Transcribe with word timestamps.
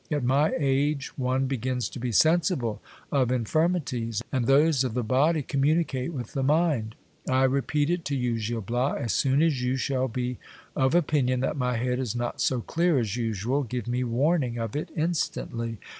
At 0.09 0.23
my 0.23 0.51
age 0.57 1.15
one 1.15 1.45
begins 1.45 1.87
to 1.89 1.99
be 1.99 2.11
sensible 2.11 2.81
of 3.11 3.31
infirmities, 3.31 4.23
and 4.31 4.47
those 4.47 4.83
of 4.83 4.95
the 4.95 5.03
body 5.03 5.43
communicate 5.43 6.11
with 6.11 6.33
the 6.33 6.41
mind. 6.41 6.95
I 7.29 7.43
repeat 7.43 7.91
it 7.91 8.03
to 8.05 8.15
you, 8.15 8.39
Gil 8.41 8.61
Bias, 8.61 9.03
as 9.05 9.13
soon 9.13 9.43
as 9.43 9.61
you 9.61 9.77
shall 9.77 10.07
be 10.07 10.39
of 10.75 10.95
opinion 10.95 11.41
that 11.41 11.55
my 11.55 11.77
head 11.77 11.99
is 11.99 12.15
not 12.15 12.41
so 12.41 12.61
clear 12.61 12.97
as 12.97 13.15
usual, 13.15 13.61
give 13.61 13.85
me 13.87 14.03
warning 14.03 14.57
of 14.57 14.75
it 14.75 14.89
instantly. 14.97 15.77